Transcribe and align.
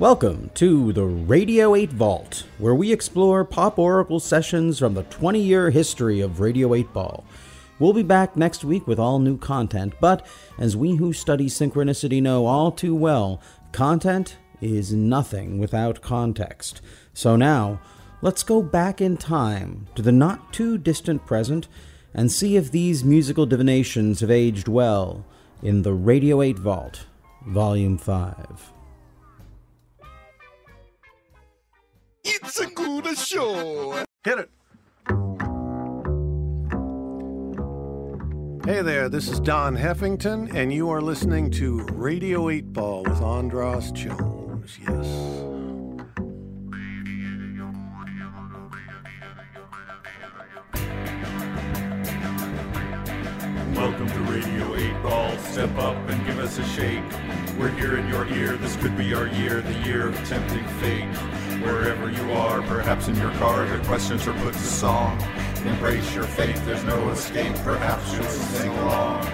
Welcome 0.00 0.52
to 0.54 0.92
the 0.92 1.06
Radio 1.06 1.74
8 1.74 1.90
Vault, 1.90 2.44
where 2.58 2.76
we 2.76 2.92
explore 2.92 3.44
pop 3.44 3.80
oracle 3.80 4.20
sessions 4.20 4.78
from 4.78 4.94
the 4.94 5.02
20 5.02 5.40
year 5.40 5.70
history 5.70 6.20
of 6.20 6.38
Radio 6.38 6.72
8 6.72 6.92
Ball. 6.92 7.24
We'll 7.80 7.92
be 7.92 8.04
back 8.04 8.36
next 8.36 8.62
week 8.62 8.86
with 8.86 9.00
all 9.00 9.18
new 9.18 9.36
content, 9.36 9.94
but 10.00 10.24
as 10.56 10.76
we 10.76 10.94
who 10.94 11.12
study 11.12 11.46
synchronicity 11.46 12.22
know 12.22 12.46
all 12.46 12.70
too 12.70 12.94
well, 12.94 13.42
content 13.72 14.36
is 14.60 14.92
nothing 14.92 15.58
without 15.58 16.00
context. 16.00 16.80
So 17.12 17.34
now, 17.34 17.80
let's 18.22 18.44
go 18.44 18.62
back 18.62 19.00
in 19.00 19.16
time 19.16 19.88
to 19.96 20.02
the 20.02 20.12
not 20.12 20.52
too 20.52 20.78
distant 20.78 21.26
present 21.26 21.66
and 22.14 22.30
see 22.30 22.54
if 22.54 22.70
these 22.70 23.02
musical 23.02 23.46
divinations 23.46 24.20
have 24.20 24.30
aged 24.30 24.68
well 24.68 25.24
in 25.60 25.82
the 25.82 25.92
Radio 25.92 26.40
8 26.40 26.56
Vault, 26.56 27.06
Volume 27.44 27.98
5. 27.98 28.77
It's 32.60 32.72
a 32.72 32.74
good 32.74 33.16
show. 33.16 34.04
Hit 34.24 34.38
it. 34.40 34.50
Hey 38.64 38.82
there, 38.82 39.08
this 39.08 39.28
is 39.28 39.38
Don 39.38 39.76
Heffington, 39.76 40.52
and 40.52 40.72
you 40.72 40.90
are 40.90 41.00
listening 41.00 41.52
to 41.52 41.82
Radio 41.92 42.48
8 42.48 42.72
Ball 42.72 43.04
with 43.04 43.22
Andras 43.22 43.92
Jones. 43.92 44.76
Yes. 44.80 45.06
Welcome 53.76 54.08
to 54.08 54.20
Radio 54.22 54.74
8 54.74 55.02
Ball. 55.04 55.38
Step 55.38 55.78
up 55.78 55.96
and 56.08 56.26
give 56.26 56.40
us 56.40 56.58
a 56.58 56.64
shake. 56.64 57.04
We're 57.56 57.68
here 57.68 57.98
in 57.98 58.08
your 58.08 58.26
ear. 58.26 58.56
This 58.56 58.74
could 58.74 58.98
be 58.98 59.14
our 59.14 59.28
year, 59.28 59.60
the 59.60 59.78
year 59.84 60.08
of 60.08 60.28
tempting 60.28 60.66
fate. 60.80 61.47
Wherever 61.62 62.08
you 62.08 62.32
are, 62.32 62.62
perhaps 62.62 63.08
in 63.08 63.16
your 63.16 63.32
car, 63.32 63.66
the 63.66 63.84
questions 63.84 64.26
are 64.28 64.32
put 64.44 64.54
to 64.54 64.60
song. 64.60 65.20
Embrace 65.64 66.14
your 66.14 66.24
faith, 66.24 66.64
there's 66.64 66.84
no 66.84 67.08
escape. 67.10 67.54
Perhaps 67.64 68.12
you'll 68.12 68.22
sing 68.24 68.70
along. 68.78 69.24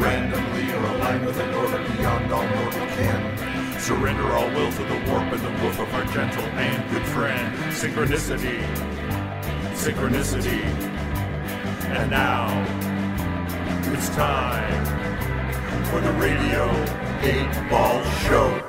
Randomly 0.00 0.72
or 0.72 0.96
aligned 0.96 1.26
with 1.26 1.38
an 1.38 1.54
order 1.54 1.78
beyond 1.96 2.32
all 2.32 2.46
mortal 2.46 2.86
ken. 2.96 3.78
Surrender 3.78 4.32
all 4.32 4.48
will 4.50 4.72
to 4.72 4.84
the 4.84 5.10
warp 5.10 5.30
and 5.32 5.42
the 5.42 5.62
woof 5.62 5.78
of 5.78 5.92
our 5.94 6.04
gentle 6.06 6.42
and 6.42 6.90
good 6.90 7.04
friend. 7.06 7.54
Synchronicity. 7.72 8.62
Synchronicity. 9.74 10.64
And 11.84 12.10
now, 12.10 12.48
it's 13.92 14.08
time 14.10 14.84
for 15.86 16.00
the 16.00 16.12
Radio 16.12 16.70
8 17.22 17.70
Ball 17.70 18.02
Show. 18.20 18.67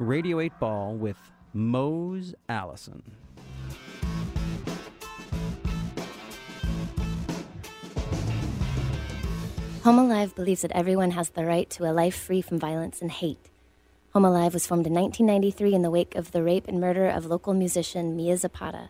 Radio 0.00 0.40
8 0.40 0.58
Ball 0.58 0.94
with 0.94 1.16
Mose 1.52 2.34
Allison. 2.48 3.02
Home 9.84 9.98
Alive 9.98 10.34
believes 10.34 10.62
that 10.62 10.72
everyone 10.72 11.12
has 11.12 11.30
the 11.30 11.44
right 11.44 11.70
to 11.70 11.88
a 11.88 11.92
life 11.92 12.16
free 12.16 12.42
from 12.42 12.58
violence 12.58 13.00
and 13.00 13.12
hate. 13.12 13.50
Home 14.14 14.24
Alive 14.24 14.52
was 14.52 14.66
formed 14.66 14.86
in 14.86 14.94
1993 14.94 15.74
in 15.74 15.82
the 15.82 15.90
wake 15.90 16.16
of 16.16 16.32
the 16.32 16.42
rape 16.42 16.66
and 16.66 16.80
murder 16.80 17.08
of 17.08 17.26
local 17.26 17.54
musician 17.54 18.16
Mia 18.16 18.36
Zapata. 18.36 18.88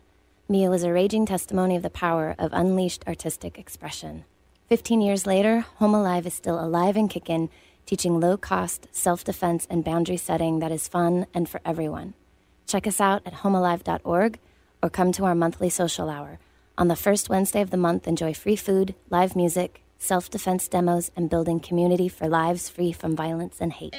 Mia 0.49 0.71
was 0.71 0.85
a 0.85 0.93
raging 0.93 1.27
testimony 1.27 1.77
of 1.77 1.83
the 1.83 1.91
power 1.91 2.35
of 2.39 2.53
unleashed 2.55 3.05
artistic 3.07 3.59
expression. 3.59 4.25
Fifteen 4.69 5.03
years 5.03 5.27
later, 5.27 5.67
Home 5.77 5.95
Alive 5.95 6.27
is 6.27 6.33
still 6.33 6.59
alive 6.59 6.97
and 6.97 7.11
kicking, 7.11 7.51
teaching 7.87 8.21
low 8.21 8.37
cost, 8.37 8.89
self 8.93 9.25
defense, 9.25 9.67
and 9.71 9.85
boundary 9.85 10.17
setting 10.17 10.59
that 10.61 10.73
is 10.73 10.89
fun 10.89 11.27
and 11.35 11.49
for 11.49 11.61
everyone. 11.65 12.15
Check 12.67 12.87
us 12.87 13.01
out 13.01 13.23
at 13.27 13.35
homealive.org 13.35 14.39
or 14.83 14.91
come 14.91 15.13
to 15.13 15.25
our 15.25 15.35
monthly 15.35 15.70
social 15.70 16.11
hour. 16.11 16.39
On 16.77 16.89
the 16.89 16.97
first 16.97 17.29
Wednesday 17.29 17.61
of 17.61 17.70
the 17.70 17.77
month, 17.77 18.08
enjoy 18.08 18.35
free 18.35 18.57
food, 18.57 18.95
live 19.11 19.36
music, 19.36 19.83
self 19.98 20.29
defense 20.31 20.67
demos, 20.69 21.11
and 21.17 21.31
building 21.31 21.61
community 21.61 22.08
for 22.08 22.29
lives 22.29 22.69
free 22.69 22.92
from 22.92 23.14
violence 23.14 23.58
and 23.61 23.73
hate. 23.73 23.95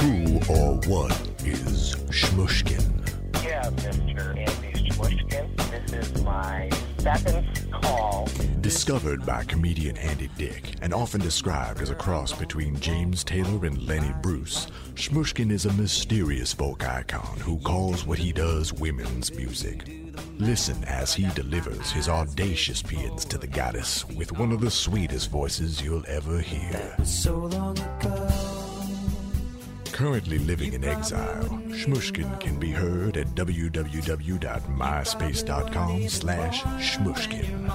Who 0.00 0.38
or 0.48 0.76
what 0.88 1.12
is 1.44 1.94
Shmushkin? 2.08 3.44
Yeah, 3.44 3.68
Mr. 3.70 4.36
Andy 4.38 4.90
Schmushkin. 4.90 5.70
This 5.70 5.92
is 5.92 6.22
my 6.22 6.70
seventh 6.98 7.70
call. 7.70 8.28
Discovered 8.70 9.26
by 9.26 9.42
comedian 9.42 9.96
Andy 9.96 10.30
Dick 10.38 10.76
and 10.80 10.94
often 10.94 11.20
described 11.20 11.80
as 11.80 11.90
a 11.90 11.94
cross 11.96 12.32
between 12.32 12.78
James 12.78 13.24
Taylor 13.24 13.66
and 13.66 13.84
Lenny 13.84 14.14
Bruce, 14.22 14.68
Shmushkin 14.94 15.50
is 15.50 15.66
a 15.66 15.72
mysterious 15.72 16.52
folk 16.52 16.88
icon 16.88 17.36
who 17.40 17.58
calls 17.58 18.06
what 18.06 18.20
he 18.20 18.32
does 18.32 18.72
women's 18.72 19.34
music. 19.34 19.90
Listen 20.38 20.84
as 20.84 21.12
he 21.12 21.28
delivers 21.30 21.90
his 21.90 22.08
audacious 22.08 22.80
paeans 22.80 23.24
to 23.24 23.38
the 23.38 23.48
goddess 23.48 24.08
with 24.10 24.38
one 24.38 24.52
of 24.52 24.60
the 24.60 24.70
sweetest 24.70 25.30
voices 25.30 25.82
you'll 25.82 26.06
ever 26.06 26.38
hear. 26.38 26.94
Currently 30.00 30.38
living 30.38 30.72
in 30.72 30.82
exile, 30.82 31.44
Shmushkin 31.68 32.40
can 32.40 32.58
be 32.58 32.70
heard 32.70 33.18
at 33.18 33.26
www.myspace.com 33.34 36.08
slash 36.08 36.62
shmushkin. 36.62 37.68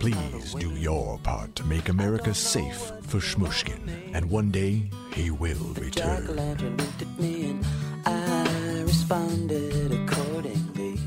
Please 0.00 0.54
do 0.54 0.70
your 0.70 1.18
part 1.20 1.54
to 1.56 1.64
make 1.64 1.88
America 1.88 2.34
safe 2.34 2.92
for 3.02 3.18
Shmushkin, 3.18 4.12
and 4.12 4.28
one 4.28 4.50
day 4.50 4.90
he 5.14 5.30
will 5.30 5.72
return. 5.74 6.36
lantern 6.36 6.76
looked 6.76 7.02
at 7.02 7.20
me 7.20 7.50
and 7.50 7.66
I 8.04 8.82
responded 8.82 9.92
accordingly. 9.92 10.98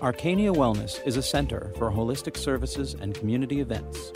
Arcania 0.00 0.54
Wellness 0.54 1.04
is 1.06 1.16
a 1.16 1.22
center 1.22 1.72
for 1.76 1.90
holistic 1.90 2.36
services 2.36 2.94
and 2.94 3.14
community 3.14 3.60
events, 3.60 4.12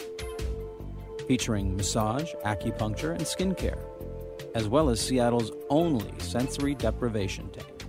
featuring 1.26 1.76
massage, 1.76 2.32
acupuncture, 2.44 3.12
and 3.12 3.22
skincare, 3.22 3.80
as 4.54 4.68
well 4.68 4.90
as 4.90 5.00
Seattle's 5.00 5.50
only 5.68 6.12
sensory 6.18 6.74
deprivation 6.74 7.48
tank. 7.50 7.79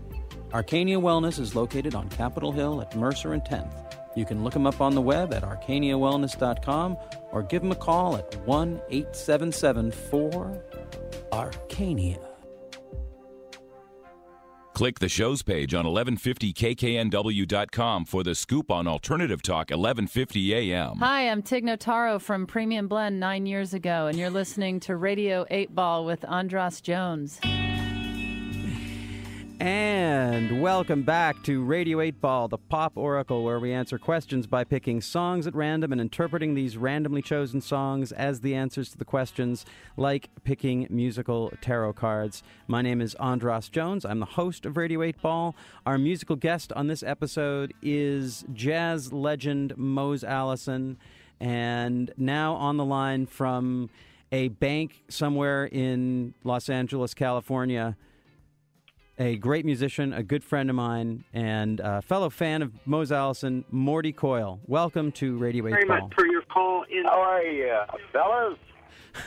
Arcania 0.51 0.97
Wellness 0.97 1.39
is 1.39 1.55
located 1.55 1.95
on 1.95 2.09
Capitol 2.09 2.51
Hill 2.51 2.81
at 2.81 2.95
Mercer 2.95 3.33
and 3.33 3.41
10th. 3.43 3.73
You 4.15 4.25
can 4.25 4.43
look 4.43 4.53
them 4.53 4.67
up 4.67 4.81
on 4.81 4.93
the 4.93 5.01
web 5.01 5.33
at 5.33 5.43
arcaniawellness.com 5.43 6.97
or 7.31 7.43
give 7.43 7.61
them 7.61 7.71
a 7.71 7.75
call 7.75 8.17
at 8.17 8.35
1 8.45 8.81
877 8.89 9.91
4 9.91 10.63
Arcania. 11.31 12.27
Click 14.73 14.99
the 14.99 15.09
show's 15.09 15.43
page 15.43 15.73
on 15.73 15.85
1150kknw.com 15.85 18.05
for 18.05 18.23
the 18.23 18.33
scoop 18.33 18.71
on 18.71 18.87
Alternative 18.87 19.41
Talk 19.41 19.69
1150 19.69 20.73
AM. 20.73 20.97
Hi, 20.97 21.29
I'm 21.29 21.43
Tig 21.43 21.63
Notaro 21.63 22.19
from 22.19 22.47
Premium 22.47 22.87
Blend 22.87 23.19
nine 23.19 23.45
years 23.45 23.73
ago, 23.73 24.07
and 24.07 24.17
you're 24.17 24.29
listening 24.29 24.79
to 24.81 24.95
Radio 24.95 25.45
8 25.51 25.75
Ball 25.75 26.03
with 26.03 26.25
Andras 26.25 26.81
Jones. 26.81 27.39
And 29.61 30.59
welcome 30.59 31.03
back 31.03 31.43
to 31.43 31.63
Radio 31.63 32.01
8 32.01 32.19
Ball, 32.19 32.47
the 32.47 32.57
pop 32.57 32.93
oracle, 32.95 33.43
where 33.43 33.59
we 33.59 33.71
answer 33.71 33.99
questions 33.99 34.47
by 34.47 34.63
picking 34.63 35.01
songs 35.01 35.45
at 35.45 35.53
random 35.53 35.91
and 35.91 36.01
interpreting 36.01 36.55
these 36.55 36.77
randomly 36.77 37.21
chosen 37.21 37.61
songs 37.61 38.11
as 38.11 38.41
the 38.41 38.55
answers 38.55 38.89
to 38.89 38.97
the 38.97 39.05
questions, 39.05 39.63
like 39.97 40.29
picking 40.43 40.87
musical 40.89 41.53
tarot 41.61 41.93
cards. 41.93 42.41
My 42.65 42.81
name 42.81 43.01
is 43.01 43.13
Andras 43.19 43.69
Jones. 43.69 44.03
I'm 44.03 44.19
the 44.19 44.25
host 44.25 44.65
of 44.65 44.77
Radio 44.77 45.03
8 45.03 45.21
Ball. 45.21 45.55
Our 45.85 45.99
musical 45.99 46.37
guest 46.37 46.73
on 46.73 46.87
this 46.87 47.03
episode 47.03 47.71
is 47.83 48.43
jazz 48.53 49.13
legend 49.13 49.77
Mose 49.77 50.23
Allison. 50.23 50.97
And 51.39 52.11
now 52.17 52.55
on 52.55 52.77
the 52.77 52.85
line 52.85 53.27
from 53.27 53.91
a 54.31 54.47
bank 54.47 55.03
somewhere 55.07 55.65
in 55.67 56.33
Los 56.43 56.67
Angeles, 56.67 57.13
California 57.13 57.95
a 59.21 59.35
great 59.35 59.65
musician, 59.65 60.13
a 60.13 60.23
good 60.23 60.43
friend 60.43 60.67
of 60.67 60.75
mine, 60.75 61.23
and 61.31 61.79
a 61.79 62.01
fellow 62.01 62.31
fan 62.31 62.63
of 62.63 62.71
Mose 62.87 63.11
Allison, 63.11 63.63
Morty 63.69 64.11
Coyle. 64.11 64.59
Welcome 64.65 65.11
to 65.13 65.37
Radio 65.37 65.67
8 65.67 65.69
Very 65.69 65.85
Ball. 65.85 66.01
much 66.01 66.13
for 66.15 66.25
your 66.25 66.41
call 66.41 66.85
in. 66.89 67.03
How 67.05 67.21
are 67.21 67.43
you, 67.43 67.77
fellas? 68.11 68.57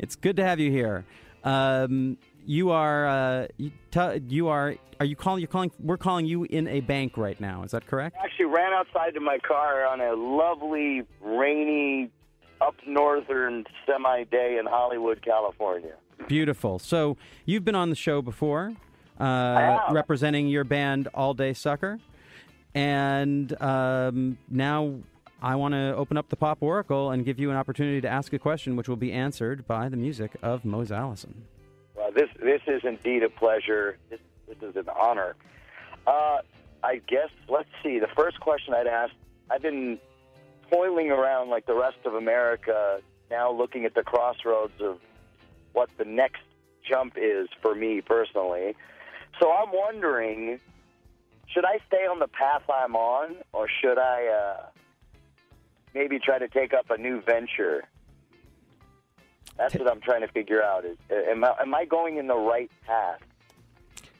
It's 0.00 0.14
good 0.14 0.36
to 0.36 0.44
have 0.44 0.60
you 0.60 0.70
here. 0.70 1.04
Um, 1.42 2.18
you 2.46 2.70
are 2.70 3.08
uh, 3.08 3.46
you, 3.56 3.72
t- 3.90 4.22
you 4.28 4.46
are 4.46 4.76
are 5.00 5.06
you 5.06 5.16
calling 5.16 5.40
you're 5.40 5.48
calling 5.48 5.72
we're 5.80 5.96
calling 5.96 6.24
you 6.24 6.44
in 6.44 6.68
a 6.68 6.80
bank 6.82 7.16
right 7.16 7.38
now. 7.40 7.64
Is 7.64 7.72
that 7.72 7.88
correct? 7.88 8.16
I 8.22 8.26
actually, 8.26 8.44
ran 8.44 8.72
outside 8.72 9.14
to 9.14 9.20
my 9.20 9.38
car 9.38 9.84
on 9.88 10.00
a 10.00 10.14
lovely, 10.14 11.02
rainy, 11.20 12.12
up 12.60 12.76
northern 12.86 13.64
semi 13.84 14.22
day 14.22 14.56
in 14.56 14.66
Hollywood, 14.66 15.20
California. 15.20 15.94
Beautiful. 16.28 16.78
So 16.78 17.16
you've 17.44 17.64
been 17.64 17.74
on 17.74 17.90
the 17.90 17.96
show 17.96 18.22
before, 18.22 18.74
uh, 19.18 19.80
representing 19.90 20.48
your 20.48 20.64
band 20.64 21.08
All 21.14 21.34
Day 21.34 21.52
Sucker, 21.52 21.98
And 22.74 23.60
um, 23.60 24.38
now 24.48 24.94
I 25.40 25.56
want 25.56 25.74
to 25.74 25.94
open 25.96 26.16
up 26.16 26.28
the 26.28 26.36
Pop 26.36 26.58
Oracle 26.60 27.10
and 27.10 27.24
give 27.24 27.38
you 27.38 27.50
an 27.50 27.56
opportunity 27.56 28.00
to 28.00 28.08
ask 28.08 28.32
a 28.32 28.38
question, 28.38 28.76
which 28.76 28.88
will 28.88 28.96
be 28.96 29.12
answered 29.12 29.66
by 29.66 29.88
the 29.88 29.96
music 29.96 30.36
of 30.42 30.64
Mose 30.64 30.90
Allison. 30.90 31.44
Well, 31.96 32.10
this 32.12 32.28
this 32.40 32.62
is 32.66 32.82
indeed 32.84 33.22
a 33.22 33.28
pleasure. 33.28 33.98
This, 34.10 34.20
this 34.46 34.70
is 34.70 34.76
an 34.76 34.88
honor. 34.96 35.36
Uh, 36.06 36.38
I 36.82 37.00
guess 37.06 37.30
let's 37.48 37.68
see. 37.82 37.98
The 37.98 38.08
first 38.16 38.40
question 38.40 38.74
I'd 38.74 38.86
ask. 38.86 39.12
I've 39.50 39.62
been 39.62 39.98
toiling 40.70 41.10
around 41.10 41.50
like 41.50 41.66
the 41.66 41.74
rest 41.74 41.98
of 42.04 42.14
America, 42.14 43.00
now 43.30 43.50
looking 43.50 43.84
at 43.84 43.94
the 43.94 44.02
crossroads 44.02 44.80
of 44.80 44.98
what 45.72 45.88
the 45.98 46.04
next 46.04 46.42
jump 46.88 47.14
is 47.16 47.48
for 47.62 47.74
me 47.74 48.00
personally. 48.00 48.74
So 49.38 49.52
I'm 49.52 49.70
wondering, 49.72 50.58
should 51.46 51.64
I 51.64 51.78
stay 51.86 52.06
on 52.06 52.18
the 52.18 52.28
path 52.28 52.62
I'm 52.68 52.96
on, 52.96 53.36
or 53.52 53.68
should 53.80 53.98
I 53.98 54.26
uh, 54.26 54.66
maybe 55.94 56.18
try 56.18 56.38
to 56.38 56.48
take 56.48 56.74
up 56.74 56.90
a 56.90 56.98
new 56.98 57.20
venture? 57.22 57.84
That's 59.56 59.74
what 59.74 59.90
I'm 59.90 60.00
trying 60.00 60.20
to 60.20 60.28
figure 60.28 60.62
out. 60.62 60.84
Is 60.84 60.96
am 61.10 61.44
I, 61.44 61.54
am 61.60 61.74
I 61.74 61.84
going 61.84 62.18
in 62.18 62.26
the 62.26 62.36
right 62.36 62.70
path? 62.86 63.20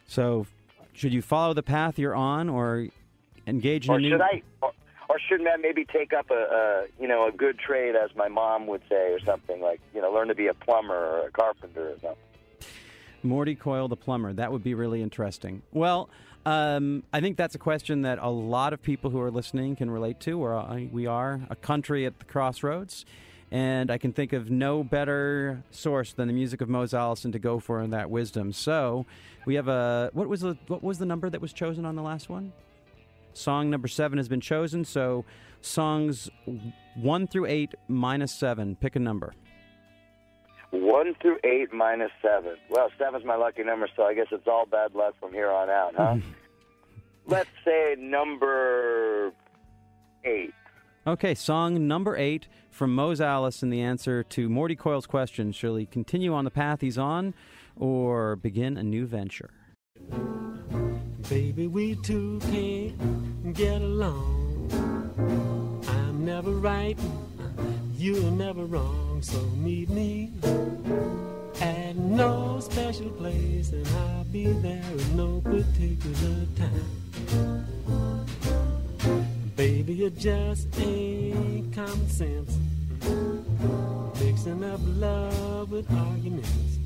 So, 0.06 0.46
should 0.92 1.12
you 1.12 1.22
follow 1.22 1.54
the 1.54 1.62
path 1.62 1.98
you're 1.98 2.14
on, 2.14 2.48
or 2.48 2.88
engage 3.46 3.86
in 3.86 3.94
or 3.94 3.98
a 3.98 4.00
new? 4.00 4.10
should 4.10 4.20
I, 4.20 4.42
or, 4.62 4.72
or 5.08 5.18
should 5.20 5.46
I 5.46 5.56
maybe 5.56 5.84
take 5.84 6.12
up 6.12 6.30
a, 6.30 6.34
a 6.34 6.84
you 7.00 7.06
know 7.06 7.28
a 7.28 7.32
good 7.32 7.58
trade, 7.58 7.94
as 7.94 8.10
my 8.16 8.28
mom 8.28 8.66
would 8.66 8.82
say, 8.88 9.12
or 9.12 9.20
something 9.20 9.60
like 9.60 9.80
you 9.94 10.00
know 10.00 10.12
learn 10.12 10.28
to 10.28 10.34
be 10.34 10.48
a 10.48 10.54
plumber 10.54 10.94
or 10.94 11.26
a 11.28 11.30
carpenter 11.30 11.90
or 11.90 11.98
something. 12.00 12.27
Morty 13.22 13.54
Coyle, 13.54 13.88
the 13.88 13.96
plumber. 13.96 14.32
That 14.32 14.52
would 14.52 14.62
be 14.62 14.74
really 14.74 15.02
interesting. 15.02 15.62
Well, 15.72 16.08
um, 16.46 17.02
I 17.12 17.20
think 17.20 17.36
that's 17.36 17.54
a 17.54 17.58
question 17.58 18.02
that 18.02 18.18
a 18.20 18.30
lot 18.30 18.72
of 18.72 18.82
people 18.82 19.10
who 19.10 19.20
are 19.20 19.30
listening 19.30 19.76
can 19.76 19.90
relate 19.90 20.20
to. 20.20 20.38
We're, 20.38 20.56
uh, 20.56 20.80
we 20.92 21.06
are 21.06 21.40
a 21.50 21.56
country 21.56 22.06
at 22.06 22.18
the 22.18 22.24
crossroads, 22.24 23.04
and 23.50 23.90
I 23.90 23.98
can 23.98 24.12
think 24.12 24.32
of 24.32 24.50
no 24.50 24.82
better 24.84 25.62
source 25.70 26.12
than 26.12 26.28
the 26.28 26.34
music 26.34 26.60
of 26.60 26.68
Mose 26.68 26.94
Allison 26.94 27.32
to 27.32 27.38
go 27.38 27.58
for 27.58 27.82
in 27.82 27.90
that 27.90 28.10
wisdom. 28.10 28.52
So 28.52 29.04
we 29.46 29.56
have 29.56 29.68
a 29.68 30.10
what 30.12 30.28
was 30.28 30.40
the 30.40 30.56
what 30.68 30.82
was 30.82 30.98
the 30.98 31.06
number 31.06 31.28
that 31.28 31.40
was 31.40 31.52
chosen 31.52 31.84
on 31.84 31.96
the 31.96 32.02
last 32.02 32.28
one? 32.28 32.52
Song 33.34 33.70
number 33.70 33.88
seven 33.88 34.18
has 34.18 34.28
been 34.28 34.40
chosen. 34.40 34.84
So 34.84 35.24
songs 35.60 36.30
one 36.94 37.26
through 37.26 37.46
eight 37.46 37.74
minus 37.88 38.32
seven. 38.32 38.76
Pick 38.76 38.96
a 38.96 39.00
number. 39.00 39.34
One 40.70 41.14
through 41.22 41.38
eight 41.44 41.72
minus 41.72 42.10
seven. 42.22 42.56
Well, 42.68 42.90
seven's 42.98 43.24
my 43.24 43.36
lucky 43.36 43.62
number, 43.62 43.88
so 43.96 44.02
I 44.02 44.14
guess 44.14 44.26
it's 44.30 44.46
all 44.46 44.66
bad 44.66 44.94
luck 44.94 45.14
from 45.18 45.32
here 45.32 45.50
on 45.50 45.70
out, 45.70 45.94
huh? 45.96 46.14
Hmm. 46.14 46.20
Let's 47.26 47.50
say 47.64 47.96
number 47.98 49.32
eight. 50.24 50.52
Okay, 51.06 51.34
song 51.34 51.86
number 51.88 52.16
eight 52.16 52.48
from 52.70 52.94
Mose 52.94 53.20
Allison. 53.20 53.70
The 53.70 53.80
answer 53.80 54.22
to 54.24 54.48
Morty 54.48 54.76
Coyle's 54.76 55.06
question: 55.06 55.52
Shall 55.52 55.76
he 55.76 55.86
continue 55.86 56.34
on 56.34 56.44
the 56.44 56.50
path 56.50 56.82
he's 56.82 56.98
on, 56.98 57.34
or 57.76 58.36
begin 58.36 58.76
a 58.76 58.82
new 58.82 59.06
venture? 59.06 59.50
Baby, 61.28 61.66
we 61.66 61.94
two 61.96 62.40
can't 62.50 63.54
get 63.54 63.80
along. 63.80 64.70
I'm 65.88 66.24
never 66.24 66.52
right, 66.52 66.98
you're 67.98 68.30
never 68.30 68.64
wrong. 68.64 69.20
So 69.22 69.40
meet 69.56 69.90
me 69.90 70.30
at 71.60 71.96
no 71.96 72.60
special 72.60 73.10
place, 73.10 73.72
and 73.72 73.86
I'll 73.88 74.24
be 74.24 74.46
there 74.46 74.82
at 74.82 75.08
no 75.14 75.40
particular 75.40 76.46
time. 76.56 77.66
Baby, 79.56 80.04
it 80.04 80.16
just 80.16 80.68
ain't 80.80 81.74
common 81.74 82.08
sense. 82.08 82.56
Mixing 84.20 84.62
up 84.62 84.80
love 84.84 85.72
with 85.72 85.90
arguments. 85.90 86.78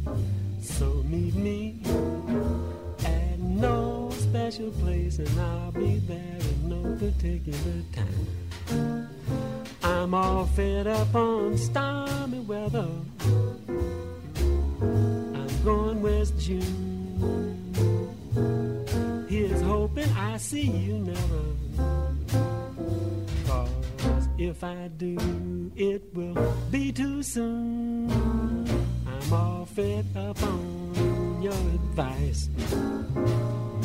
So 0.63 0.87
meet 1.07 1.35
me 1.35 1.83
at 3.05 3.39
no 3.39 4.11
special 4.13 4.71
place, 4.71 5.19
and 5.19 5.41
I'll 5.41 5.73
be 5.73 5.99
there 5.99 6.39
at 6.39 6.59
no 6.65 6.97
particular 6.97 7.83
time. 7.93 9.02
I'm 10.03 10.15
all 10.15 10.47
fed 10.47 10.89
up 10.89 11.15
on 11.15 11.57
stormy 11.57 12.41
weather. 12.41 12.89
I'm 14.81 15.63
going 15.63 16.03
west 16.03 16.37
June. 16.41 18.17
Here's 19.29 19.63
hoping 19.63 20.09
I 20.19 20.39
see 20.39 20.63
you 20.67 20.95
never. 20.95 21.45
Cause 23.99 24.29
if 24.39 24.65
I 24.65 24.89
do, 24.99 25.71
it 25.77 26.03
will 26.13 26.53
be 26.73 26.91
too 26.91 27.23
soon. 27.23 28.11
I'm 29.07 29.33
all 29.33 29.67
fed 29.67 30.05
up 30.17 30.43
on 30.43 31.41
your 31.41 31.53
advice. 31.53 32.49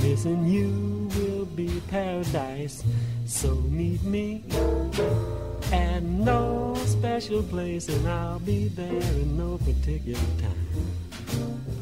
Missing 0.01 0.47
you 0.47 1.09
will 1.15 1.45
be 1.45 1.79
paradise. 1.91 2.83
So 3.27 3.53
meet 3.53 4.01
me 4.01 4.43
at 5.71 6.03
no 6.03 6.75
special 6.85 7.43
place, 7.43 7.89
and 7.89 8.07
I'll 8.07 8.39
be 8.39 8.67
there 8.69 8.87
in 8.89 9.37
no 9.37 9.57
particular 9.57 10.19
time. 10.39 11.76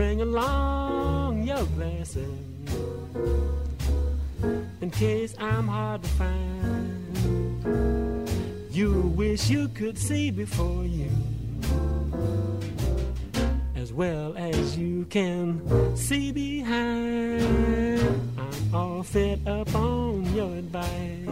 Bring 0.00 0.22
along 0.22 1.42
your 1.42 1.62
blessing 1.76 2.42
in 4.80 4.90
case 4.90 5.34
I'm 5.38 5.68
hard 5.68 6.02
to 6.02 6.08
find. 6.20 7.06
You 8.70 9.12
wish 9.14 9.50
you 9.50 9.68
could 9.68 9.98
see 9.98 10.30
before 10.30 10.84
you 10.84 11.10
as 13.76 13.92
well 13.92 14.34
as 14.38 14.78
you 14.78 15.04
can 15.10 15.60
see 15.94 16.32
behind. 16.32 17.42
I'm 18.38 18.74
all 18.74 19.02
fed 19.02 19.46
up 19.46 19.74
on 19.74 20.24
your 20.34 20.50
advice. 20.56 21.28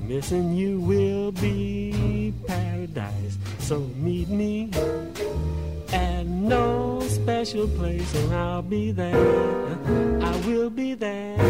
Missing 0.00 0.54
you 0.54 0.80
will 0.80 1.30
be 1.30 2.34
paradise. 2.48 3.38
So 3.60 3.78
meet 4.02 4.28
me 4.28 4.68
at 5.92 6.26
no 6.26 6.83
special 7.24 7.66
place, 7.68 8.14
and 8.16 8.34
I'll 8.34 8.60
be 8.60 8.92
there. 8.92 9.16
I 10.22 10.36
will 10.46 10.68
be 10.68 10.92
there. 10.92 11.40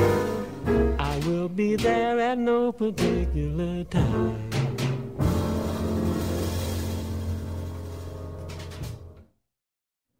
I 1.00 1.18
will 1.26 1.48
be 1.48 1.74
there 1.74 2.20
at 2.20 2.38
no 2.38 2.70
particular 2.70 3.82
time. 3.82 4.50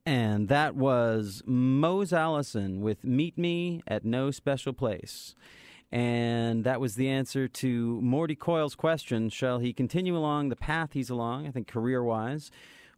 And 0.04 0.49
that 0.49 0.75
was 0.75 1.40
Mose 1.46 2.12
Allison 2.12 2.80
with 2.80 3.04
Meet 3.04 3.38
Me 3.38 3.80
at 3.87 4.04
No 4.04 4.32
Special 4.32 4.73
Place. 4.73 5.37
And 5.92 6.64
that 6.64 6.80
was 6.80 6.96
the 6.96 7.08
answer 7.08 7.46
to 7.46 8.00
Morty 8.00 8.34
Coyle's 8.34 8.75
question 8.75 9.28
Shall 9.28 9.61
he 9.61 9.73
continue 9.73 10.16
along 10.16 10.49
the 10.49 10.56
path 10.56 10.94
he's 10.94 11.11
along, 11.11 11.46
I 11.46 11.52
think 11.52 11.68
career 11.68 12.02
wise, 12.02 12.50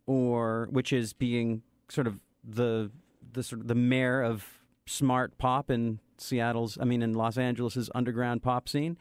or 0.06 0.68
which 0.70 0.90
is 0.90 1.12
being 1.12 1.60
sort 1.90 2.06
of 2.06 2.18
the, 2.46 2.90
the, 3.32 3.42
sort 3.42 3.62
of 3.62 3.68
the 3.68 3.74
mayor 3.74 4.22
of 4.22 4.46
smart 4.86 5.36
pop 5.38 5.70
in 5.70 6.00
Seattle's, 6.18 6.78
I 6.80 6.84
mean, 6.84 7.02
in 7.02 7.12
Los 7.14 7.36
Angeles's 7.36 7.90
underground 7.94 8.42
pop 8.42 8.68
scene, 8.68 8.96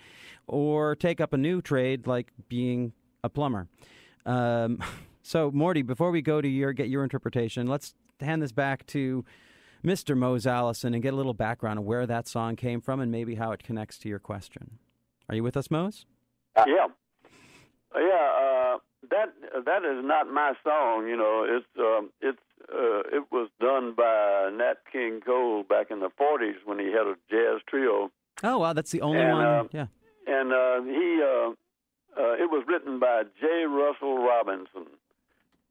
or 0.48 0.96
take 0.96 1.22
up 1.22 1.34
a 1.34 1.38
new 1.38 1.62
trade 1.62 2.08
like 2.08 2.32
being 2.50 2.94
a 3.24 3.30
plumber? 3.30 3.68
Um, 4.26 4.80
so, 5.22 5.52
Morty, 5.52 5.82
before 5.82 6.12
we 6.12 6.22
go 6.22 6.42
to 6.42 6.48
your 6.48 6.74
get 6.74 6.90
your 6.90 7.04
interpretation, 7.04 7.68
let's 7.68 7.94
hand 8.20 8.42
this 8.42 8.52
back 8.52 8.86
to 8.88 9.24
Mr. 9.84 10.18
Mose 10.18 10.48
Allison 10.48 10.94
and 10.94 11.04
get 11.04 11.14
a 11.14 11.16
little 11.16 11.34
background 11.34 11.80
of 11.80 11.86
where 11.86 12.08
that 12.08 12.28
song 12.28 12.56
came 12.56 12.82
from 12.82 13.00
and 13.00 13.12
maybe 13.12 13.36
how 13.36 13.52
it 13.52 13.64
connects 13.64 13.98
to 14.00 14.10
your 14.10 14.20
question. 14.20 14.80
Are 15.30 15.36
you 15.36 15.44
with 15.44 15.56
us, 15.56 15.70
Mose? 15.70 16.06
yeah. 16.58 16.88
Yeah, 17.96 18.02
uh, 18.02 18.78
that 19.10 19.34
that 19.66 19.86
is 19.86 20.04
not 20.04 20.28
my 20.28 20.54
song. 20.64 21.08
You 21.08 21.16
know, 21.16 21.46
it's 21.48 21.66
um, 21.80 22.10
it's 22.20 22.42
uh, 22.76 23.18
it 23.18 23.24
was 23.32 23.50
done 23.60 23.94
by 23.96 24.50
Nat 24.54 24.76
King 24.92 25.22
Cole 25.26 25.64
back 25.64 25.90
in 25.92 26.00
the 26.02 26.10
'40s 26.20 26.56
when 26.66 26.78
he 26.80 26.86
had 26.88 27.08
a 27.08 27.16
jazz 27.30 27.62
trio, 27.68 28.12
Oh 28.44 28.58
wow, 28.60 28.74
that's 28.74 28.92
the 28.92 29.02
only 29.02 29.20
And, 29.22 29.32
one. 29.32 29.46
uh, 29.46 29.64
yeah. 29.72 29.88
and 30.28 30.52
uh, 30.54 30.82
he 30.84 31.22
uh, 31.24 31.50
uh, 32.22 32.34
it 32.44 32.50
was 32.52 32.64
written 32.68 33.00
by 33.00 33.24
J. 33.42 33.66
Russell 33.68 34.18
Robinson, 34.18 34.88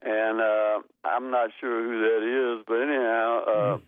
and 0.02 0.40
uh, 0.40 0.80
I'm 1.04 1.30
not 1.30 1.50
sure 1.60 1.82
who 1.82 2.00
that 2.00 2.22
is, 2.58 2.64
but 2.66 2.80
anyhow, 2.82 3.44
uh, 3.54 3.78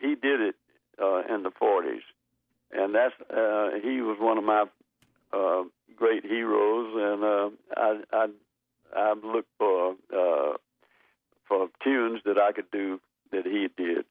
he 0.00 0.14
did 0.14 0.40
it 0.40 0.54
uh, 1.00 1.22
in 1.34 1.42
the 1.42 1.50
'40s, 1.50 2.02
and 2.72 2.94
that's 2.94 3.14
uh, 3.30 3.78
he 3.82 4.00
was 4.02 4.16
one 4.20 4.38
of 4.38 4.44
my 4.44 4.64
uh, 5.32 5.62
great 5.96 6.24
heroes, 6.24 6.92
and 6.96 7.24
uh, 7.24 7.50
I 7.76 8.00
I 8.12 8.26
I 8.96 9.10
uh, 9.12 9.14
for 9.58 9.94
tunes 11.86 12.20
that 12.24 12.38
I 12.38 12.52
could 12.52 12.70
do 12.70 13.00
that 13.32 13.46
he 13.46 13.68
did. 13.76 14.04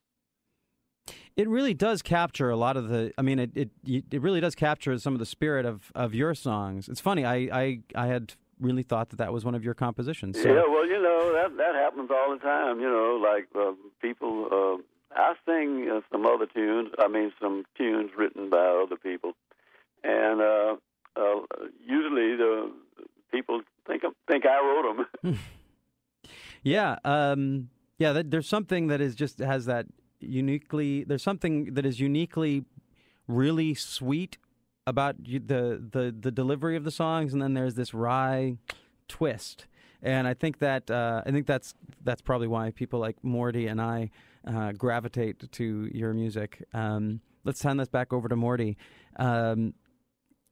It 1.36 1.50
really 1.50 1.74
does 1.74 2.02
capture 2.02 2.50
a 2.50 2.56
lot 2.56 2.78
of 2.78 2.88
the. 2.88 3.12
I 3.18 3.22
mean, 3.22 3.40
it 3.40 3.52
it 3.56 3.70
it 3.86 4.22
really 4.22 4.40
does 4.40 4.56
capture 4.56 4.98
some 4.98 5.14
of 5.14 5.20
the 5.20 5.26
spirit 5.26 5.66
of, 5.66 5.92
of 5.94 6.14
your 6.14 6.34
songs. 6.34 6.88
It's 6.88 7.02
funny. 7.02 7.26
I, 7.26 7.36
I 7.52 7.80
I 7.94 8.08
had 8.08 8.34
really 8.60 8.84
thought 8.84 9.10
that 9.10 9.18
that 9.18 9.34
was 9.34 9.44
one 9.44 9.54
of 9.54 9.64
your 9.64 9.74
compositions. 9.74 10.42
So. 10.42 10.48
Yeah, 10.48 10.64
well, 10.70 10.88
you 10.88 11.02
know 11.02 11.34
that 11.34 11.58
that 11.58 11.76
happens 11.76 12.10
all 12.10 12.32
the 12.32 12.40
time. 12.40 12.80
You 12.80 12.90
know, 12.90 13.20
like 13.22 13.48
uh, 13.54 13.74
people. 14.02 14.48
Uh, 14.52 14.82
I 15.18 15.34
sing 15.46 15.90
uh, 15.90 16.02
some 16.12 16.26
other 16.26 16.46
tunes. 16.46 16.90
I 17.00 17.08
mean, 17.08 17.32
some 17.42 17.66
tunes 17.78 18.12
written 18.18 18.50
by 18.50 18.82
other 18.84 18.98
people, 18.98 19.34
and 20.04 20.42
uh, 20.42 20.76
uh, 21.16 21.42
usually 21.86 22.36
the 22.38 22.72
people 23.32 23.62
think 23.88 24.04
think 24.28 24.46
I 24.46 24.60
wrote 24.62 25.08
them. 25.24 25.40
Yeah, 26.66 26.98
um, 27.06 27.70
yeah. 28.00 28.12
That, 28.12 28.32
there's 28.32 28.50
something 28.50 28.88
that 28.88 29.00
is 29.00 29.16
just 29.16 29.40
has 29.40 29.66
that 29.68 29.86
uniquely. 30.20 31.04
There's 31.04 31.24
something 31.24 31.76
that 31.76 31.86
is 31.86 32.00
uniquely, 32.00 32.66
really 33.28 33.76
sweet 33.76 34.38
about 34.88 35.24
the 35.24 35.40
the 35.40 36.14
the 36.20 36.32
delivery 36.32 36.76
of 36.76 36.84
the 36.84 36.92
songs, 36.92 37.34
and 37.34 37.42
then 37.42 37.54
there's 37.54 37.76
this 37.76 37.94
wry 37.94 38.58
twist. 39.08 39.68
And 40.02 40.28
I 40.28 40.34
think 40.34 40.58
that 40.60 40.90
uh, 40.90 41.22
I 41.24 41.32
think 41.32 41.46
that's 41.46 41.76
that's 42.04 42.22
probably 42.22 42.48
why 42.48 42.72
people 42.72 43.00
like 43.00 43.24
Morty 43.24 43.68
and 43.68 43.80
I 43.80 44.10
uh, 44.48 44.72
gravitate 44.72 45.52
to 45.52 45.90
your 45.94 46.14
music. 46.14 46.64
Um, 46.74 47.22
let's 47.44 47.62
hand 47.62 47.80
this 47.80 47.90
back 47.90 48.12
over 48.12 48.28
to 48.28 48.36
Morty. 48.36 48.76
Um, 49.18 49.76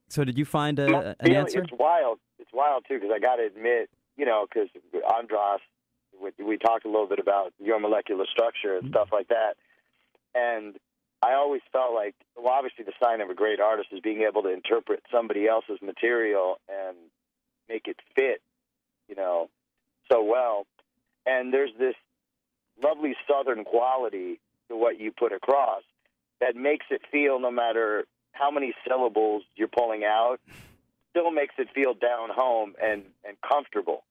so, 0.10 0.24
did 0.24 0.38
you 0.38 0.46
find 0.46 0.78
a, 0.78 0.86
an 0.86 1.16
You 1.24 1.34
know, 1.34 1.40
answer? 1.40 1.62
It's 1.64 1.72
wild. 1.72 2.20
It's 2.38 2.52
wild 2.54 2.86
too 2.88 3.00
because 3.00 3.10
I 3.12 3.20
got 3.20 3.38
to 3.38 3.46
admit, 3.46 3.90
you 4.16 4.26
know, 4.26 4.46
because 4.48 4.70
Andras, 5.18 5.62
we, 6.22 6.44
we 6.44 6.58
talked 6.58 6.86
a 6.86 6.90
little 6.90 7.08
bit 7.08 7.20
about 7.20 7.54
your 7.60 7.80
molecular 7.80 8.26
structure 8.32 8.76
and 8.76 8.84
mm-hmm. 8.84 8.94
stuff 8.94 9.10
like 9.12 9.30
that, 9.30 9.56
and 10.36 10.76
I 11.24 11.36
always 11.36 11.62
felt 11.72 11.94
like, 11.94 12.16
well, 12.36 12.54
obviously 12.54 12.84
the 12.84 12.92
sign 13.02 13.22
of 13.22 13.30
a 13.30 13.34
great 13.34 13.62
artist 13.62 13.90
is 13.94 14.02
being 14.02 14.26
able 14.28 14.44
to 14.44 14.50
interpret 14.50 15.04
somebody 15.10 15.48
else's 15.48 15.80
material 15.82 16.60
and 16.68 16.98
make 17.70 17.88
it 17.88 17.96
fit, 18.14 18.42
you 19.08 19.16
know, 19.16 19.50
so 20.12 20.22
well. 20.22 20.68
And 21.26 21.54
there's 21.54 21.72
this 21.80 21.96
lovely 22.84 23.16
southern 23.26 23.64
quality 23.64 24.42
to 24.68 24.76
what 24.76 25.00
you 25.00 25.12
put 25.12 25.32
across 25.32 25.84
that 26.42 26.58
makes 26.58 26.88
it 26.90 27.02
feel 27.10 27.40
no 27.40 27.52
matter 27.52 28.04
how 28.34 28.52
many 28.52 28.74
syllables 28.86 29.44
you're 29.56 29.70
pulling 29.70 30.04
out 30.04 30.42
still 31.12 31.32
makes 31.32 31.56
it 31.58 31.70
feel 31.74 31.94
down 31.94 32.30
home 32.36 32.74
and 32.84 33.04
and 33.26 33.38
comfortable 33.48 34.04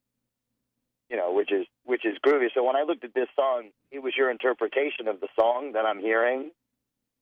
you 1.12 1.18
know 1.18 1.30
which 1.30 1.52
is 1.52 1.66
which 1.84 2.06
is 2.06 2.16
groovy. 2.26 2.48
So 2.54 2.64
when 2.64 2.74
i 2.74 2.82
looked 2.82 3.04
at 3.04 3.12
this 3.14 3.28
song 3.36 3.68
it 3.92 4.02
was 4.02 4.14
your 4.16 4.30
interpretation 4.30 5.06
of 5.06 5.20
the 5.20 5.28
song 5.38 5.72
that 5.74 5.84
i'm 5.84 6.00
hearing 6.00 6.50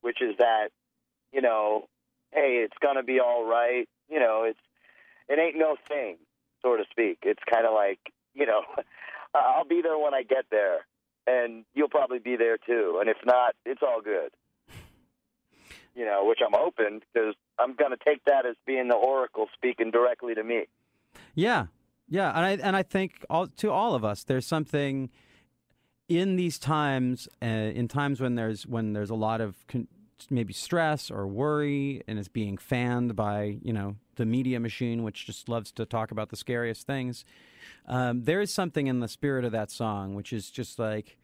which 0.01 0.23
is 0.23 0.37
that 0.39 0.69
you 1.33 1.43
know 1.43 1.89
hey 2.33 2.65
it's 2.65 2.77
to 2.97 3.03
be 3.03 3.19
all 3.19 3.45
right. 3.45 3.89
You 4.09 4.21
know 4.21 4.45
it's 4.45 4.61
it 5.29 5.39
ain't 5.39 5.59
no 5.59 5.77
thing 5.89 6.17
so 6.63 6.77
to 6.77 6.85
speak. 6.91 7.19
It's 7.23 7.43
kind 7.53 7.67
of 7.67 7.75
like 7.75 7.99
you 8.33 8.47
know 8.47 8.63
i'll 9.35 9.65
be 9.65 9.83
there 9.83 9.99
when 9.99 10.15
i 10.15 10.23
get 10.23 10.47
there 10.51 10.87
and 11.27 11.65
you'll 11.75 11.89
probably 11.89 12.21
be 12.21 12.37
there 12.37 12.59
too. 12.59 12.99
And 13.01 13.11
if 13.11 13.19
not 13.27 13.57
it's 13.67 13.83
all 13.83 14.01
good. 14.01 14.31
You 15.97 16.05
know, 16.05 16.25
which 16.25 16.39
I'm 16.47 16.55
open 16.55 17.01
because 17.13 17.35
I'm 17.59 17.75
to 17.91 17.99
take 18.03 18.25
that 18.27 18.47
as 18.47 18.55
being 18.65 18.87
the 18.87 18.95
oracle 18.95 19.49
speaking 19.53 19.91
directly 19.91 20.37
to 20.37 20.45
me. 20.45 20.67
Yeah, 21.35 21.67
yeah, 22.11 22.31
and 22.31 22.45
I 22.45 22.51
and 22.67 22.77
I 22.77 22.83
think 22.83 23.25
all, 23.31 23.47
to 23.47 23.71
all 23.71 23.95
of 23.95 24.05
us, 24.05 24.25
there's 24.25 24.47
something 24.47 25.09
in 26.09 26.37
these 26.37 26.59
times, 26.59 27.29
uh, 27.41 27.47
in 27.47 27.89
times 27.89 28.21
when 28.21 28.35
there's 28.35 28.67
when 28.67 28.93
there's 28.93 29.11
a 29.11 29.15
lot 29.15 29.41
of 29.41 29.67
con- 29.69 29.89
maybe 30.29 30.53
stress 30.53 31.11
or 31.11 31.27
worry, 31.27 32.03
and 32.09 32.19
it's 32.19 32.29
being 32.29 32.59
fanned 32.59 33.15
by 33.15 33.59
you 33.63 33.73
know 33.73 33.97
the 34.17 34.27
media 34.27 34.59
machine, 34.59 35.05
which 35.05 35.25
just 35.25 35.49
loves 35.49 35.71
to 35.73 35.87
talk 35.87 36.11
about 36.11 36.31
the 36.31 36.37
scariest 36.37 36.87
things. 36.87 37.25
Um, 37.87 38.25
there 38.25 38.41
is 38.41 38.53
something 38.53 38.89
in 38.89 38.99
the 39.01 39.09
spirit 39.09 39.45
of 39.45 39.53
that 39.53 39.71
song, 39.71 40.15
which 40.15 40.33
is 40.33 40.51
just 40.51 40.79
like 40.79 41.17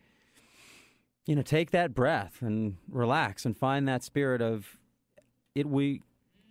you 1.27 1.35
know, 1.35 1.43
take 1.43 1.73
that 1.73 1.95
breath 1.95 2.39
and 2.41 2.77
relax 2.89 3.45
and 3.45 3.57
find 3.57 3.89
that 3.89 4.05
spirit 4.05 4.41
of 4.41 4.79
it. 5.55 5.67
We 5.67 6.03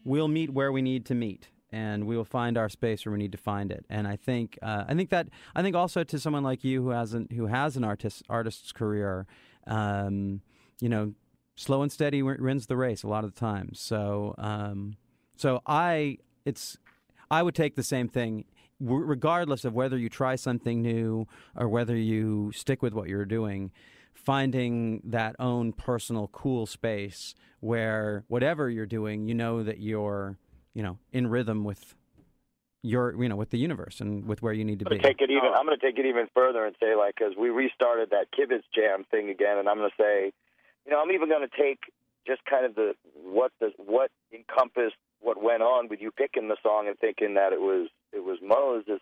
we'll 0.04 0.27
meet 0.27 0.51
where 0.51 0.72
we 0.72 0.82
need 0.82 1.06
to 1.06 1.15
meet, 1.15 1.48
and 1.75 2.08
we 2.08 2.15
will 2.15 2.24
find 2.24 2.58
our 2.58 2.70
space 2.70 3.05
where 3.05 3.12
we 3.12 3.20
need 3.20 3.34
to 3.34 3.38
find 3.38 3.70
it. 3.70 3.86
And 3.89 4.08
I 4.08 4.15
think 4.15 4.58
uh, 4.62 4.86
I 4.88 4.94
think 4.96 5.10
that 5.10 5.27
I 5.53 5.62
think 5.62 5.75
also 5.75 6.03
to 6.05 6.17
someone 6.17 6.44
like 6.44 6.63
you 6.63 6.82
who 6.82 6.89
hasn't 6.89 7.34
who 7.34 7.48
has 7.48 7.75
an 7.75 7.84
artist 7.84 8.24
artist's 8.29 8.72
career, 8.72 9.27
um, 9.67 10.41
you 10.79 10.88
know, 10.88 11.13
slow 11.55 11.82
and 11.82 11.91
steady 11.91 12.20
wi- 12.22 12.41
wins 12.41 12.67
the 12.67 12.77
race 12.77 13.03
a 13.03 13.08
lot 13.08 13.25
of 13.25 13.34
the 13.34 13.39
times. 13.39 13.82
So 13.82 14.36
um, 14.38 14.96
so 15.36 15.62
I 15.67 16.20
it's 16.46 16.77
I 17.29 17.44
would 17.44 17.55
take 17.55 17.75
the 17.75 17.84
same 17.84 18.08
thing. 18.08 18.46
Regardless 18.79 19.63
of 19.65 19.74
whether 19.74 19.98
you 19.98 20.10
try 20.10 20.36
something 20.36 20.82
new 20.82 21.27
or 21.55 21.67
whether 21.70 21.96
you 21.96 22.51
stick 22.53 22.82
with 22.82 22.94
what 22.94 23.08
you're 23.08 23.25
doing, 23.25 23.72
finding 24.13 25.01
that 25.05 25.36
own 25.39 25.72
personal 25.72 26.27
cool 26.27 26.65
space 26.65 27.36
where 27.62 28.25
whatever 28.27 28.70
you're 28.70 28.86
doing, 28.86 29.27
you 29.27 29.34
know 29.34 29.63
that 29.63 29.79
you're, 29.79 30.38
you 30.75 30.84
know, 30.84 31.00
in 31.12 31.27
rhythm 31.27 31.63
with 31.63 31.96
your, 32.84 33.15
you 33.20 33.27
know, 33.27 33.36
with 33.36 33.50
the 33.50 33.58
universe 33.58 34.00
and 34.00 34.25
with 34.25 34.44
where 34.44 34.53
you 34.53 34.63
need 34.63 34.77
to 34.79 34.86
I'm 34.86 34.98
be. 34.98 35.00
take 35.00 35.20
it 35.22 35.32
even. 35.32 35.50
Oh. 35.50 35.55
I'm 35.58 35.65
going 35.65 35.79
to 35.79 35.84
take 35.84 35.98
it 35.98 36.05
even 36.05 36.27
further 36.36 36.65
and 36.65 36.75
say, 36.79 36.96
like, 36.96 37.15
because 37.17 37.34
we 37.36 37.50
restarted 37.50 38.12
that 38.12 38.27
Kibitz 38.32 38.63
Jam 38.75 39.05
thing 39.10 39.29
again, 39.29 39.58
and 39.58 39.67
I'm 39.67 39.77
going 39.77 39.89
to 39.89 40.03
say, 40.03 40.32
you 40.86 40.91
know, 40.91 41.01
I'm 41.01 41.12
even 41.12 41.29
going 41.29 41.48
to 41.50 41.58
take 41.58 41.79
just 42.27 42.41
kind 42.46 42.65
of 42.65 42.75
the 42.75 42.94
what 43.24 43.51
the 43.60 43.72
what 43.77 44.12
encompassed 44.32 44.96
what 45.22 45.41
went 45.41 45.63
on 45.63 45.89
with 45.89 46.01
you 46.01 46.12
picking 46.12 46.48
the 46.48 46.58
song 46.62 46.88
and 46.88 46.98
thinking 47.00 47.36
that 47.36 47.53
it 47.53 47.62
was 47.62 47.89
it 48.13 48.24
was 48.24 48.38
Moe's. 48.44 48.84
Is 48.88 49.01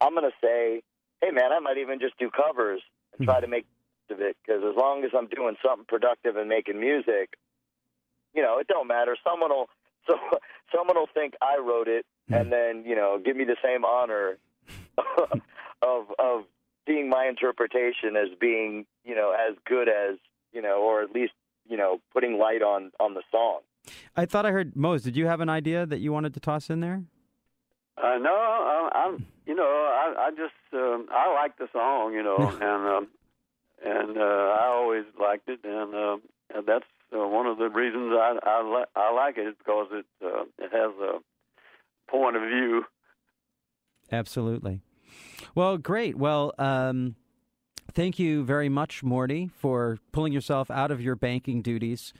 I'm 0.00 0.14
going 0.14 0.30
to 0.30 0.36
say, 0.40 0.82
hey 1.20 1.30
man, 1.30 1.52
I 1.52 1.60
might 1.60 1.76
even 1.76 2.00
just 2.00 2.18
do 2.18 2.30
covers 2.30 2.80
and 3.18 3.26
try 3.26 3.40
to 3.40 3.46
hmm. 3.46 3.52
make 3.52 3.66
of 4.10 4.20
it 4.20 4.36
because 4.44 4.62
as 4.62 4.76
long 4.76 5.04
as 5.04 5.10
I'm 5.16 5.28
doing 5.28 5.56
something 5.64 5.86
productive 5.88 6.36
and 6.36 6.48
making 6.48 6.78
music, 6.78 7.34
you 8.34 8.42
know, 8.42 8.58
it 8.58 8.68
don't 8.68 8.86
matter. 8.86 9.16
Someone 9.24 9.50
will 9.50 9.68
so 10.06 10.14
someone 10.74 10.96
will 10.96 11.08
think 11.12 11.34
I 11.40 11.58
wrote 11.58 11.88
it 11.88 12.06
and 12.30 12.52
then 12.52 12.84
you 12.86 12.94
know 12.94 13.20
give 13.22 13.36
me 13.36 13.44
the 13.44 13.56
same 13.62 13.84
honor 13.84 14.38
of 15.82 16.06
of 16.18 16.44
seeing 16.86 17.08
my 17.08 17.26
interpretation 17.26 18.16
as 18.16 18.28
being 18.40 18.86
you 19.04 19.14
know 19.14 19.32
as 19.32 19.56
good 19.66 19.88
as 19.88 20.18
you 20.52 20.62
know 20.62 20.82
or 20.82 21.02
at 21.02 21.12
least 21.12 21.32
you 21.68 21.76
know 21.76 22.00
putting 22.12 22.38
light 22.38 22.62
on 22.62 22.92
on 23.00 23.14
the 23.14 23.22
song. 23.30 23.60
I 24.16 24.26
thought 24.26 24.46
I 24.46 24.52
heard 24.52 24.76
Mose. 24.76 25.02
Did 25.02 25.16
you 25.16 25.26
have 25.26 25.40
an 25.40 25.48
idea 25.48 25.86
that 25.86 25.98
you 25.98 26.12
wanted 26.12 26.34
to 26.34 26.40
toss 26.40 26.70
in 26.70 26.80
there? 26.80 27.02
Uh, 27.96 28.18
no, 28.18 28.32
I, 28.32 28.90
I'm. 28.94 29.26
You 29.44 29.56
know, 29.56 29.64
I, 29.64 30.28
I 30.28 30.30
just 30.30 30.54
um, 30.72 31.08
I 31.10 31.32
like 31.34 31.58
the 31.58 31.68
song. 31.72 32.12
You 32.12 32.22
know, 32.22 32.36
and 32.60 32.62
um, 32.62 33.08
and 33.84 34.16
uh, 34.16 34.56
I 34.60 34.66
always 34.66 35.04
liked 35.20 35.48
it, 35.48 35.60
and, 35.64 35.94
uh, 35.94 36.16
and 36.54 36.66
that's 36.66 36.84
uh, 37.14 37.26
one 37.28 37.46
of 37.46 37.58
the 37.58 37.68
reasons 37.68 38.12
I 38.14 38.38
I, 38.42 38.62
li- 38.62 38.92
I 38.96 39.12
like 39.12 39.38
it 39.38 39.46
is 39.48 39.54
because 39.58 39.88
it 39.92 40.06
uh, 40.24 40.44
it 40.58 40.72
has 40.72 40.92
a 41.00 41.18
point 42.10 42.36
of 42.36 42.42
view. 42.42 42.84
Absolutely. 44.10 44.80
Well, 45.54 45.78
great. 45.78 46.16
Well, 46.16 46.52
um, 46.58 47.16
thank 47.94 48.18
you 48.18 48.44
very 48.44 48.68
much, 48.68 49.02
Morty, 49.02 49.50
for 49.58 49.98
pulling 50.12 50.32
yourself 50.32 50.70
out 50.70 50.90
of 50.90 51.00
your 51.00 51.16
banking 51.16 51.62
duties. 51.62 52.12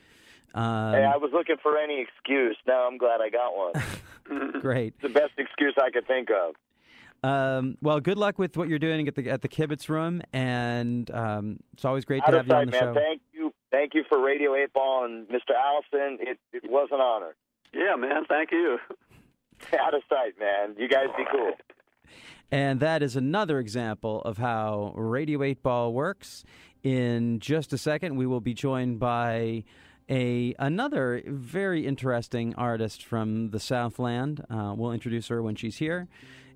Um, 0.55 0.95
hey, 0.95 1.05
I 1.05 1.17
was 1.17 1.31
looking 1.33 1.57
for 1.63 1.79
any 1.79 2.01
excuse. 2.01 2.57
Now 2.67 2.87
I'm 2.87 2.99
glad 2.99 3.21
I 3.21 3.31
got 3.31 3.57
one. 3.57 3.73
great. 4.61 5.01
the 5.01 5.09
best 5.09 5.33
excuse 5.39 5.75
I 5.83 5.91
could 5.91 6.07
think 6.07 6.29
of. 6.31 6.55
Um, 7.25 7.77
well, 7.81 8.01
good 8.01 8.19
luck 8.19 8.39
with 8.39 8.57
what 8.57 8.69
you're 8.69 8.81
doing 8.81 9.07
at 9.07 9.15
the 9.15 9.31
at 9.31 9.43
the 9.43 9.49
Kibitz 9.49 9.89
Room, 9.89 10.23
and 10.33 11.09
um, 11.13 11.61
it's 11.73 11.85
always 11.85 12.05
great 12.05 12.25
to 12.25 12.31
of 12.31 12.35
have 12.35 12.49
you 12.49 12.55
on 12.55 12.67
the 12.67 12.73
man. 12.73 12.81
show. 12.81 12.95
Thank 12.95 13.23
you, 13.32 13.32
thank 13.73 13.95
you 13.95 14.05
for 14.09 14.23
Radio 14.23 14.55
Eight 14.55 14.73
Ball 14.73 15.05
and 15.05 15.26
Mr. 15.26 15.55
Allison. 15.59 16.19
It 16.21 16.38
it 16.52 16.71
was 16.71 16.88
an 16.93 17.00
honor. 17.00 17.35
Yeah, 17.75 17.97
man. 17.97 18.25
Thank 18.29 18.52
you. 18.52 18.79
Out 19.81 19.95
of 19.95 20.02
sight, 20.09 20.35
man. 20.38 20.76
You 20.79 20.88
guys 20.88 21.07
be 21.17 21.25
cool. 21.31 21.52
And 22.50 22.81
that 22.81 23.02
is 23.02 23.17
another 23.17 23.59
example 23.59 24.21
of 24.26 24.37
how 24.37 24.93
Radio 24.95 25.43
8 25.43 25.62
Ball 25.62 25.91
works. 25.95 26.45
In 26.83 27.41
just 27.41 27.73
a 27.73 27.79
second, 27.79 28.17
we 28.17 28.26
will 28.26 28.43
be 28.43 28.52
joined 28.52 29.00
by 29.00 29.64
a 30.11 30.55
another 30.59 31.23
very 31.26 31.87
interesting 31.87 32.55
artist 32.57 33.02
from 33.02 33.52
the 33.52 33.59
Southland. 33.59 34.45
Uh, 34.50 34.75
we'll 34.76 34.93
introduce 34.93 35.29
her 35.29 35.43
when 35.43 35.55
she's 35.55 35.79
here. 35.79 36.09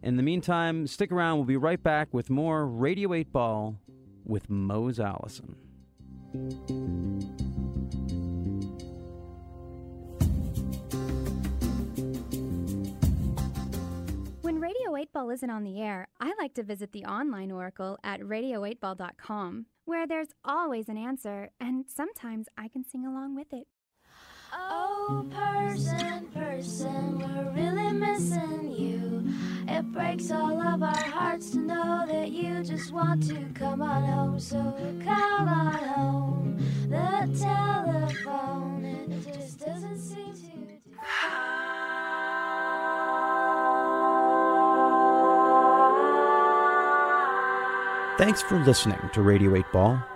In 0.03 0.19
the 0.19 0.23
meantime, 0.23 0.87
stick 0.87 1.11
around. 1.11 1.39
We'll 1.39 1.47
be 1.47 1.57
right 1.57 1.83
back 1.83 2.13
with 2.13 2.29
more 2.29 2.67
Radio 2.67 3.15
8 3.15 3.33
Ball 3.33 3.79
with 4.27 4.51
Mose 4.51 5.01
Allison. 5.01 5.57
When 14.43 14.61
Radio 14.61 14.97
8 14.97 15.13
Ball 15.13 15.31
isn't 15.31 15.51
on 15.51 15.65
the 15.65 15.81
air, 15.81 16.09
I 16.21 16.33
like 16.39 16.55
to 16.55 16.63
visit 16.63 16.93
the 16.93 17.05
online 17.05 17.51
oracle 17.51 17.99
at 18.05 18.21
radio8ball.com, 18.21 19.67
where 19.85 20.07
there's 20.07 20.29
always 20.45 20.89
an 20.89 20.97
answer, 20.97 21.51
and 21.61 21.85
sometimes 21.89 22.47
I 22.57 22.69
can 22.69 22.85
sing 22.85 23.05
along 23.05 23.35
with 23.35 23.53
it. 23.53 23.67
Oh, 24.53 25.27
person, 25.31 26.27
person, 26.35 27.19
we're 27.19 27.51
really 27.53 27.93
missing 27.93 28.71
you. 28.71 29.35
It 29.69 29.93
breaks 29.93 30.31
all 30.31 30.61
of 30.61 30.83
our 30.83 30.97
hearts 30.97 31.51
to 31.51 31.59
know 31.59 32.05
that 32.07 32.31
you 32.31 32.63
just 32.63 32.93
want 32.93 33.27
to 33.29 33.47
come 33.55 33.83
on 33.83 34.05
home. 34.05 34.41
So 34.41 34.75
come 35.05 35.49
on 35.49 35.73
home. 35.73 36.06
Thanks 48.19 48.41
for 48.41 48.59
listening 48.65 48.99
to 49.13 49.21
Radio 49.21 49.55
8 49.57 49.65
Ball. 49.73 50.16